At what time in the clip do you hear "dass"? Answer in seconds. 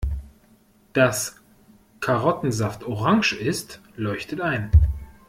0.93-1.35